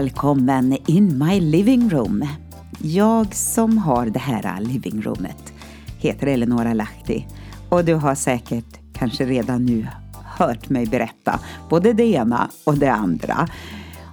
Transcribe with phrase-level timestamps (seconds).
[0.00, 2.28] Välkommen in my living room.
[2.82, 5.52] Jag som har det här living roomet
[5.98, 7.26] heter Eleonora Lahti
[7.68, 9.86] och du har säkert kanske redan nu
[10.24, 13.48] hört mig berätta både det ena och det andra.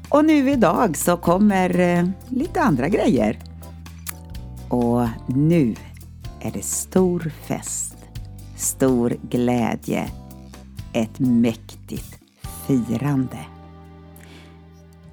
[0.09, 3.39] Och nu idag så kommer eh, lite andra grejer.
[4.69, 5.75] Och nu
[6.39, 7.97] är det stor fest,
[8.57, 10.09] stor glädje,
[10.93, 12.19] ett mäktigt
[12.67, 13.56] firande.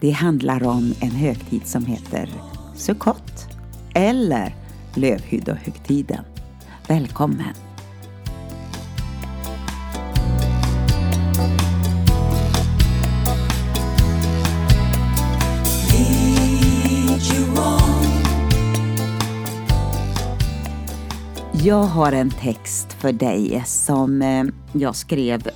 [0.04, 2.28] Det handlar om en högtid som heter
[2.74, 3.48] Sukkot
[3.94, 4.54] eller
[4.94, 6.24] Lövhyddohögtiden.
[6.88, 7.54] Välkommen!
[21.52, 25.48] Jag har en text för dig som eh, jag skrev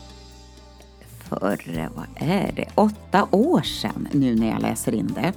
[1.29, 5.33] för, vad är det, åtta år sedan nu när jag läser in det.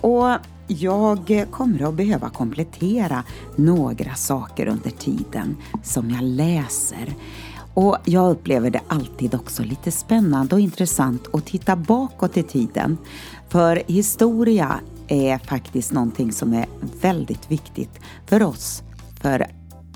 [0.00, 3.24] Och jag kommer att behöva komplettera
[3.56, 7.14] några saker under tiden som jag läser.
[7.74, 12.98] Och jag upplever det alltid också lite spännande och intressant att titta bakåt i tiden.
[13.48, 16.66] För historia är faktiskt någonting som är
[17.00, 18.82] väldigt viktigt för oss
[19.20, 19.46] för,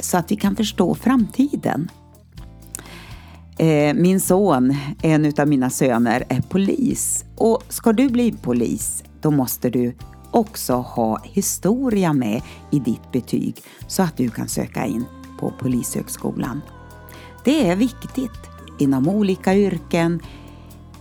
[0.00, 1.90] så att vi kan förstå framtiden.
[3.58, 7.24] Eh, min son, en av mina söner, är polis.
[7.36, 9.94] Och ska du bli polis, då måste du
[10.30, 15.04] också ha historia med i ditt betyg så att du kan söka in
[15.40, 16.60] på Polishögskolan.
[17.44, 18.40] Det är viktigt
[18.78, 20.20] inom olika yrken,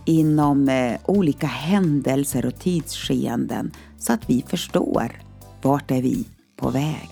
[0.04, 5.12] inom eh, olika händelser och tidsskeenden så att vi förstår
[5.62, 7.10] vart är vi på väg.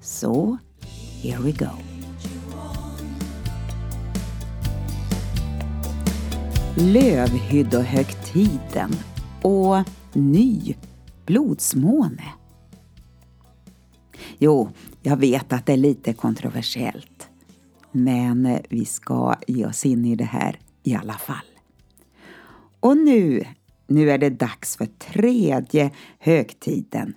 [0.00, 0.56] Så,
[1.22, 1.91] here we go.
[6.76, 8.90] Lövhyddohögtiden
[9.42, 9.76] och
[10.12, 10.74] ny
[11.26, 12.24] blodsmåne.
[14.38, 14.70] Jo,
[15.02, 17.28] jag vet att det är lite kontroversiellt.
[17.92, 21.46] Men vi ska ge oss in i det här i alla fall.
[22.80, 23.44] Och nu,
[23.86, 27.14] nu är det dags för tredje högtiden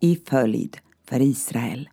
[0.00, 0.78] i följd
[1.08, 1.88] för Israel.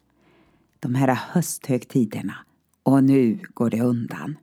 [0.80, 2.36] De här hösthögtiderna.
[2.84, 4.38] Och nu går det undan.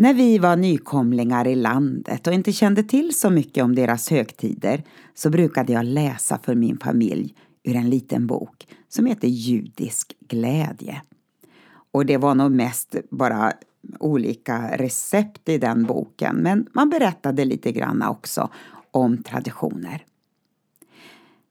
[0.00, 4.84] När vi var nykomlingar i landet och inte kände till så mycket om deras högtider
[5.14, 11.02] så brukade jag läsa för min familj ur en liten bok som heter Judisk glädje.
[11.92, 13.52] Och det var nog mest bara
[14.00, 18.50] olika recept i den boken men man berättade lite grann också
[18.90, 20.04] om traditioner.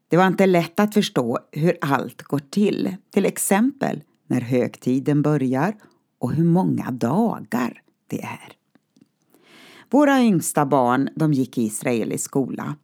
[0.07, 5.75] Det var inte lätt att förstå hur allt går till, till exempel när högtiden börjar
[6.19, 8.53] och hur många dagar det är.
[9.89, 12.75] Våra yngsta barn de gick i israelisk skola.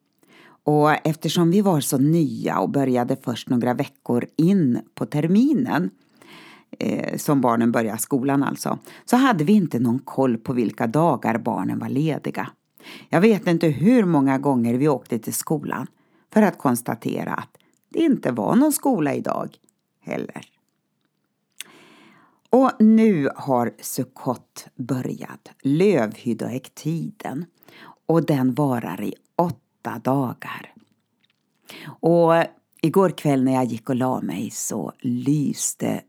[0.64, 5.90] Och eftersom vi var så nya och började först några veckor in på terminen
[6.80, 11.38] eh, som barnen började skolan alltså, så hade vi inte någon koll på vilka dagar
[11.38, 12.50] barnen var lediga.
[13.10, 15.88] Jag vet inte hur många gånger vi åkte till skolan
[16.34, 17.58] för att konstatera att
[17.90, 19.50] det inte var någon skola idag
[20.02, 20.53] heller.
[22.54, 27.46] Och nu har Sukkot börjat, lövhyddohäcktiden,
[28.06, 30.74] och den varar i åtta dagar.
[31.86, 32.34] Och
[32.82, 36.02] igår kväll när jag gick och la mig så lyste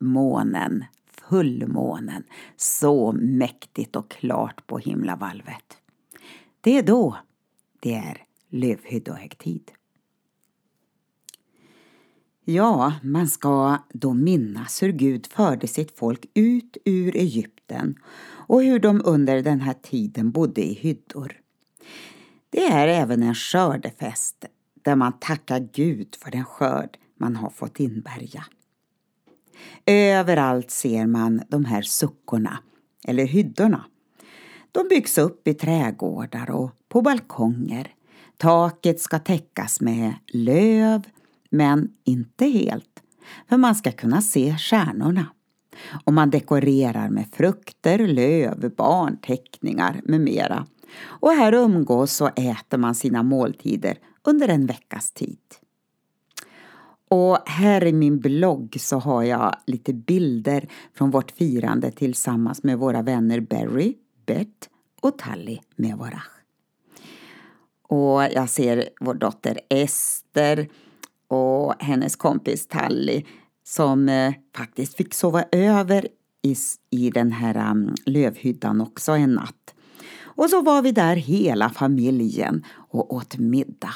[0.00, 2.24] månen, fullmånen,
[2.56, 5.78] så mäktigt och klart på himlavalvet.
[6.60, 7.16] Det är då
[7.80, 9.70] det är lövhyddohäcktid.
[12.46, 18.78] Ja, man ska då minnas hur Gud förde sitt folk ut ur Egypten och hur
[18.78, 21.32] de under den här tiden bodde i hyddor.
[22.50, 24.44] Det är även en skördefest
[24.82, 28.44] där man tackar Gud för den skörd man har fått inbärga.
[29.86, 32.58] Överallt ser man de här suckorna,
[33.04, 33.84] eller hyddorna.
[34.72, 37.94] De byggs upp i trädgårdar och på balkonger.
[38.36, 41.02] Taket ska täckas med löv,
[41.54, 43.02] men inte helt,
[43.48, 45.26] för man ska kunna se stjärnorna.
[46.04, 50.66] Och man dekorerar med frukter, löv, barnteckningar med mera.
[51.02, 55.38] Och här umgås och äter man sina måltider under en veckas tid.
[57.08, 62.78] Och här i min blogg så har jag lite bilder från vårt firande tillsammans med
[62.78, 63.94] våra vänner Barry,
[64.26, 64.68] Bert
[65.00, 66.22] och Tally med våra.
[67.88, 70.68] Och jag ser vår dotter Ester
[71.28, 73.22] och hennes kompis Tally
[73.64, 76.08] som eh, faktiskt fick sova över
[76.42, 76.56] i,
[76.90, 79.74] i den här um, lövhyddan också en natt.
[80.22, 83.94] Och så var vi där hela familjen och åt middag.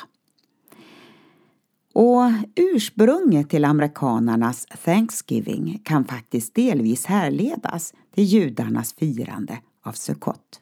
[1.93, 10.61] Och ursprunget till amerikanernas Thanksgiving kan faktiskt delvis härledas till judarnas firande av Sukkot.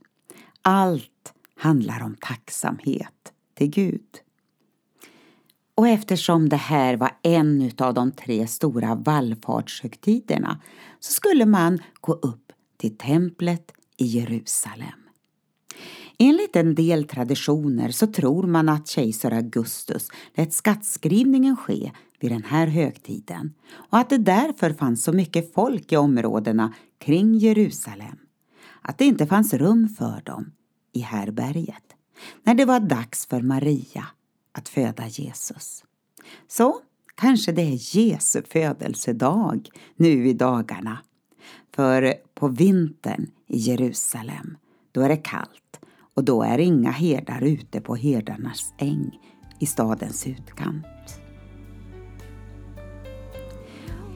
[0.62, 4.25] Allt handlar om tacksamhet till Gud.
[5.76, 10.60] Och eftersom det här var en av de tre stora vallfartshögtiderna
[11.00, 15.00] så skulle man gå upp till templet i Jerusalem.
[16.18, 22.44] Enligt en del traditioner så tror man att kejsar Augustus lät skattskrivningen ske vid den
[22.44, 23.54] här högtiden
[23.90, 28.16] och att det därför fanns så mycket folk i områdena kring Jerusalem
[28.82, 30.52] att det inte fanns rum för dem
[30.92, 31.84] i härberget
[32.42, 34.06] när det var dags för Maria
[34.56, 35.84] att föda Jesus.
[36.48, 36.80] Så
[37.14, 40.98] kanske det är Jesu födelsedag nu i dagarna.
[41.74, 44.56] För på vintern i Jerusalem,
[44.92, 45.80] då är det kallt
[46.14, 49.18] och då är inga herdar ute på herdarnas äng
[49.58, 51.20] i stadens utkant.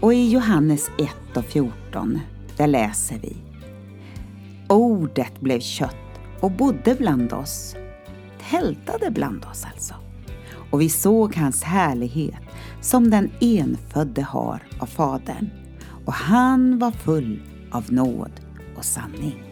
[0.00, 2.20] Och i Johannes 1 och 14,
[2.56, 3.36] där läser vi
[4.68, 7.76] Ordet blev kött och bodde bland oss.
[8.50, 9.94] Tältade bland oss alltså.
[10.70, 12.42] Och vi såg hans härlighet
[12.80, 15.50] som den enfödde har av Fadern.
[16.06, 18.40] Och han var full av nåd
[18.76, 19.50] och sanning.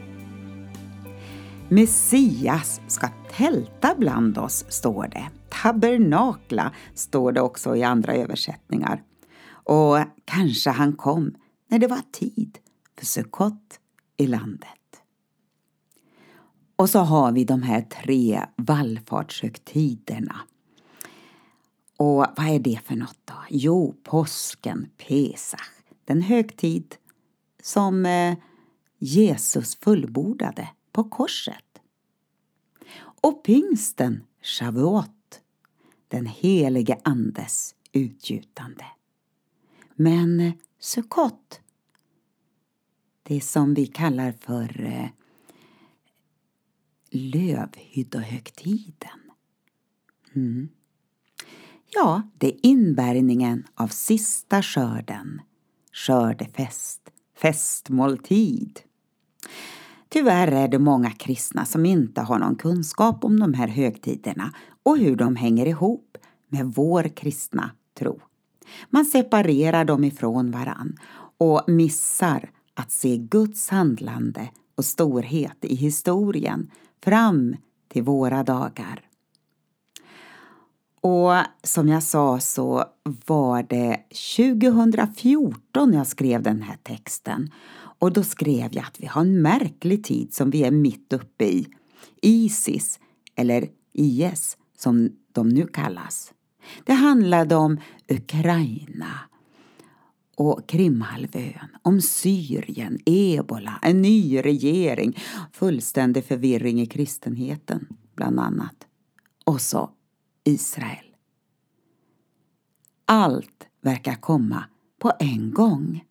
[1.69, 5.29] Messias ska tälta bland oss, står det.
[5.63, 9.03] Tabernakla står det också i andra översättningar.
[9.51, 11.35] Och kanske han kom
[11.69, 12.59] när det var tid
[12.99, 13.81] för Sukkot
[14.17, 14.69] i landet.
[16.77, 20.37] Och så har vi de här tre vallfartshögtiderna.
[21.99, 23.35] Och vad är det för något då?
[23.51, 25.71] Jo, påsken, Pesach,
[26.05, 26.97] den högtid
[27.63, 28.37] som eh,
[28.99, 31.81] Jesus fullbordade på korset.
[33.23, 35.41] Och pingsten, Shavuot,
[36.09, 38.85] den helige Andes utgjutande.
[39.95, 41.61] Men eh, Sukkot,
[43.23, 45.09] det som vi kallar för eh,
[47.11, 49.21] lövhyddohögtiden.
[50.35, 50.69] Mm.
[52.01, 55.41] Ja, det är inbärgningen av sista skörden,
[55.93, 57.01] skördefest,
[57.37, 58.81] festmåltid.
[60.09, 64.99] Tyvärr är det många kristna som inte har någon kunskap om de här högtiderna och
[64.99, 66.17] hur de hänger ihop
[66.49, 68.21] med vår kristna tro.
[68.91, 70.97] Man separerar dem ifrån varann
[71.39, 76.71] och missar att se Guds handlande och storhet i historien
[77.05, 77.57] fram
[77.89, 79.08] till våra dagar.
[81.01, 82.85] Och som jag sa så
[83.27, 84.03] var det
[84.37, 87.51] 2014 jag skrev den här texten.
[87.99, 91.45] Och då skrev jag att vi har en märklig tid som vi är mitt uppe
[91.45, 91.67] i.
[92.23, 93.01] Isis,
[93.35, 96.33] eller IS som de nu kallas.
[96.85, 99.21] Det handlade om Ukraina
[100.37, 105.19] och Krimhalvön, om Syrien, ebola, en ny regering,
[105.53, 107.87] fullständig förvirring i kristenheten
[108.17, 108.87] bland annat.
[109.45, 109.91] Och så
[110.49, 111.05] Israel.
[113.05, 114.65] Allt verkar komma
[114.99, 116.05] på en gång.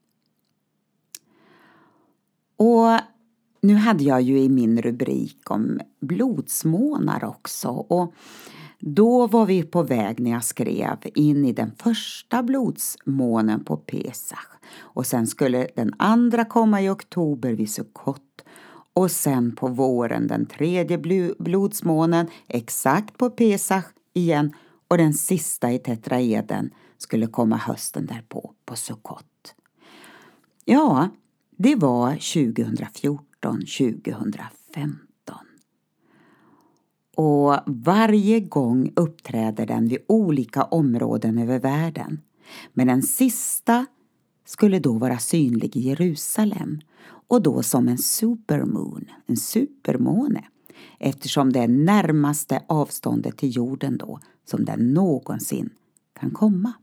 [2.57, 2.99] Och
[3.61, 8.13] nu hade jag ju i min rubrik om blodsmånar också och
[8.79, 14.47] då var vi på väg när jag skrev in i den första blodsmånen på Pesach
[14.77, 18.43] och sen skulle den andra komma i oktober vid Sukkot
[18.93, 20.97] och sen på våren den tredje
[21.37, 23.85] blodsmånen exakt på Pesach
[24.17, 24.53] igen
[24.87, 29.55] och den sista i tetraeden skulle komma hösten därpå på Sukkot.
[30.65, 31.09] Ja,
[31.57, 35.37] det var 2014, 2015.
[37.15, 42.21] Och varje gång uppträder den vid olika områden över världen.
[42.73, 43.85] Men den sista
[44.45, 46.79] skulle då vara synlig i Jerusalem
[47.27, 50.43] och då som en supermoon, en supermåne
[50.99, 55.69] eftersom det är närmaste avståndet till jorden då som den någonsin
[56.19, 56.73] kan komma.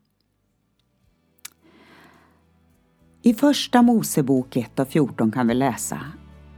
[3.21, 5.99] I Första Mosebok 1 och 14 kan vi läsa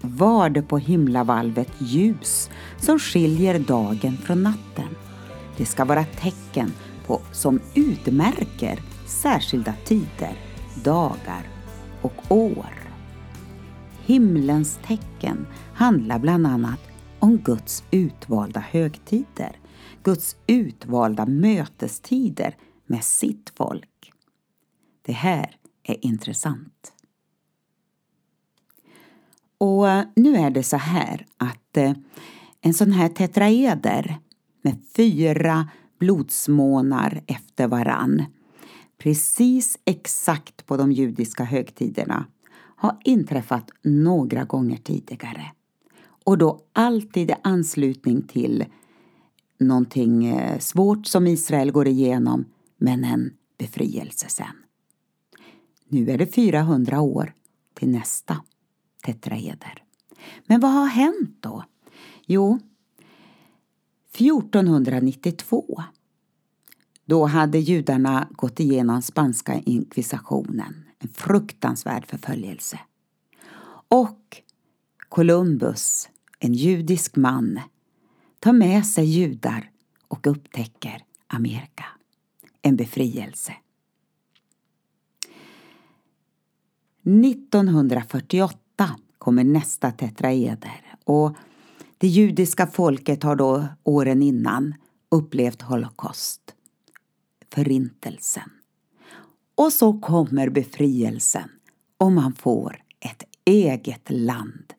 [0.02, 4.90] var det på himlavalvet ljus som skiljer dagen från natten.
[5.58, 6.72] Det ska vara tecken
[7.06, 10.34] på, som utmärker särskilda tider,
[10.84, 11.48] dagar
[12.02, 12.72] och år.
[14.06, 16.87] Himlens tecken handlar bland annat
[17.20, 19.60] om Guds utvalda högtider,
[20.04, 22.56] Guds utvalda mötestider
[22.86, 24.12] med sitt folk.
[25.02, 26.94] Det här är intressant.
[29.58, 31.94] Och eh, nu är det så här att eh,
[32.62, 34.20] en sån här tetraeder
[34.62, 35.70] med fyra
[36.00, 38.26] blodsmånar efter varann.
[38.98, 42.26] Precis exakt på de judiska högtiderna
[42.76, 45.52] har inträffat några gånger tidigare.
[46.28, 48.66] Och då alltid i anslutning till
[49.58, 52.46] någonting eh, svårt som Israel går igenom,
[52.78, 54.56] men en befrielse sen.
[55.88, 57.34] Nu är det 400 år
[57.74, 58.42] till nästa
[59.06, 59.84] tetraeder.
[60.46, 61.64] Men vad har hänt då?
[62.26, 62.60] Jo,
[64.12, 65.84] 1492
[67.06, 72.80] då hade judarna gått igenom spanska inkvisitionen, en fruktansvärd förföljelse.
[73.88, 74.42] Och
[75.10, 77.60] Columbus, en judisk man,
[78.40, 79.72] tar med sig judar
[80.08, 81.86] och upptäcker Amerika.
[82.62, 83.54] En befrielse.
[87.02, 91.36] 1948 kommer nästa tetraeder och
[91.98, 94.76] det judiska folket har då åren innan
[95.12, 96.56] upplevt Holocaust,
[97.54, 98.50] förintelsen.
[99.56, 101.50] Och så kommer befrielsen
[101.98, 104.74] och man får ett eget land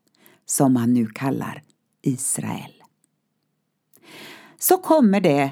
[0.50, 1.62] som man nu kallar
[2.02, 2.72] Israel.
[4.58, 5.50] Så kommer det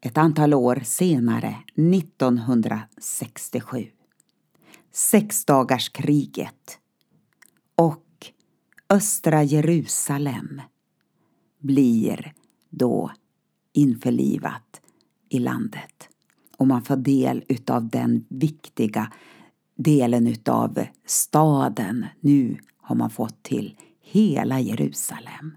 [0.00, 3.86] ett antal år senare, 1967.
[4.92, 6.78] Sexdagarskriget
[7.74, 8.06] och
[8.88, 10.62] östra Jerusalem
[11.58, 12.32] blir
[12.70, 13.12] då
[13.72, 14.80] införlivat
[15.28, 16.08] i landet.
[16.56, 19.12] Och man får del utav den viktiga
[19.76, 22.06] delen utav staden.
[22.20, 22.58] Nu
[22.92, 25.56] har man fått till hela Jerusalem.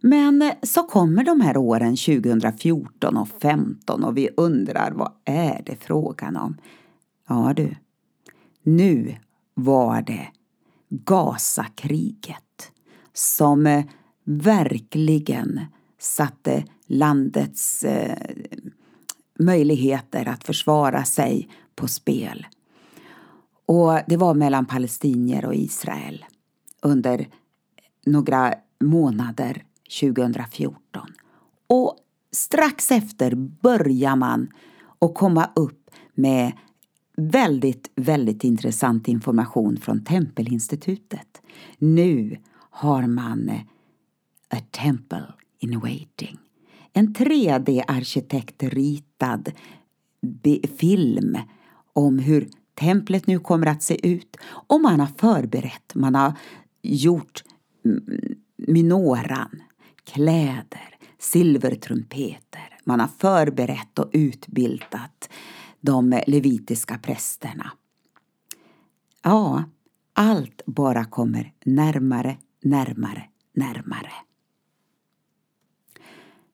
[0.00, 5.62] Men eh, så kommer de här åren 2014 och 2015 och vi undrar vad är
[5.66, 6.56] det frågan om?
[7.28, 7.76] Ja du,
[8.62, 9.16] nu
[9.54, 10.28] var det
[10.88, 12.72] Gazakriget
[13.12, 13.84] som eh,
[14.24, 15.60] verkligen
[15.98, 18.34] satte landets eh,
[19.38, 22.46] möjligheter att försvara sig på spel.
[23.66, 26.24] Och det var mellan palestinier och Israel
[26.82, 27.28] under
[28.06, 29.64] några månader
[30.00, 30.78] 2014.
[31.66, 31.96] Och
[32.32, 34.48] strax efter börjar man
[34.98, 36.52] att komma upp med
[37.16, 41.42] väldigt, väldigt intressant information från Tempelinstitutet.
[41.78, 42.38] Nu
[42.70, 43.50] har man
[44.50, 45.26] A Temple
[45.58, 46.38] in Waiting.
[46.92, 49.52] En 3D-arkitektritad
[50.78, 51.38] film
[51.92, 54.36] om hur templet nu kommer att se ut.
[54.44, 56.32] Och man har förberett, man har
[56.82, 57.44] gjort
[58.56, 59.62] minoran,
[60.04, 62.78] kläder, silvertrumpeter.
[62.84, 65.30] Man har förberett och utbildat
[65.80, 67.72] de levitiska prästerna.
[69.22, 69.64] Ja,
[70.12, 74.12] allt bara kommer närmare, närmare, närmare.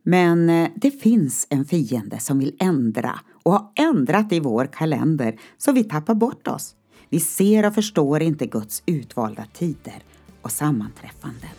[0.02, 5.38] Men eh, det finns en fiende som vill ändra och har ändrat i vår kalender
[5.58, 6.74] så vi tappar bort oss.
[7.08, 10.02] Vi ser och förstår inte Guds utvalda tider
[10.42, 11.50] och sammanträffanden.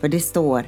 [0.00, 0.66] För det står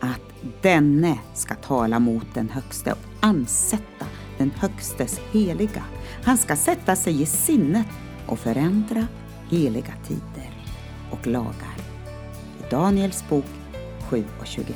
[0.00, 0.20] att
[0.62, 4.06] denne ska tala mot den högste och ansätta
[4.38, 5.84] den högstes heliga.
[6.24, 7.86] Han ska sätta sig i sinnet
[8.26, 9.06] och förändra
[9.50, 10.50] heliga tider
[11.10, 11.76] och lagar.
[12.60, 13.44] I Daniels bok
[14.10, 14.74] 7 och 25.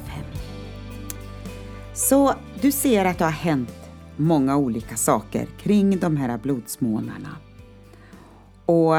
[1.98, 7.36] Så du ser att det har hänt många olika saker kring de här blodsmånarna.
[8.66, 8.96] Och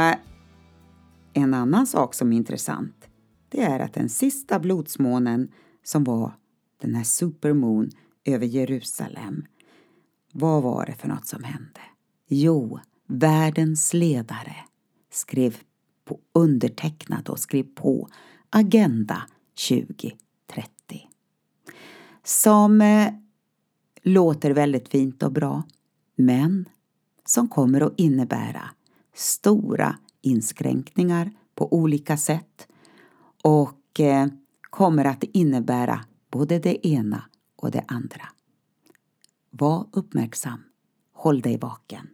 [1.33, 3.07] en annan sak som är intressant,
[3.49, 5.51] det är att den sista blodsmånen
[5.83, 6.33] som var
[6.81, 7.89] den här supermoon
[8.25, 9.45] över Jerusalem,
[10.33, 11.81] vad var det för något som hände?
[12.27, 14.55] Jo, världens ledare
[15.11, 15.57] skrev
[16.05, 18.09] på, undertecknad och skrev på
[18.49, 19.23] Agenda
[19.69, 21.09] 2030.
[22.29, 23.13] Som eh,
[24.03, 25.63] låter väldigt fint och bra,
[26.15, 26.69] men
[27.25, 28.69] som kommer att innebära
[29.15, 32.67] stora inskränkningar på olika sätt
[33.43, 34.27] och eh,
[34.61, 37.23] kommer att innebära både det ena
[37.55, 38.27] och det andra.
[39.49, 40.63] Var uppmärksam.
[41.13, 42.07] Håll dig vaken.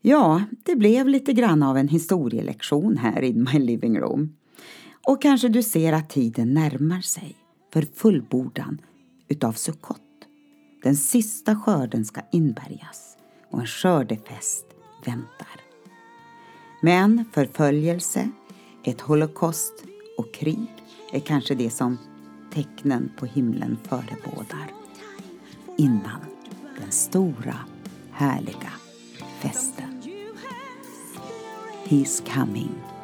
[0.00, 4.36] Ja, det blev lite grann av en historielektion här i my living room.
[5.06, 7.36] Och kanske du ser att tiden närmar sig
[7.72, 8.80] för fullbordan
[9.28, 10.00] utav Sukkot.
[10.82, 13.16] Den sista skörden ska inbärgas
[13.50, 14.64] och en skördefest
[15.04, 15.60] väntar.
[16.82, 18.30] Men förföljelse,
[18.84, 19.84] ett holocaust
[20.18, 20.66] och krig
[21.12, 21.98] är kanske det som
[22.52, 24.72] tecknen på himlen förebådar
[25.76, 26.20] innan
[26.80, 27.56] den stora
[28.10, 28.72] härliga
[29.40, 30.02] festen.
[31.84, 32.97] He's coming